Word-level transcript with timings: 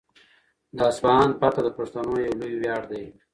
د 0.77 0.79
اصفهان 0.91 1.31
فتحه 1.39 1.61
د 1.65 1.69
پښتنو 1.77 2.13
یو 2.25 2.33
لوی 2.39 2.53
ویاړ 2.61 2.83
دی. 2.91 3.05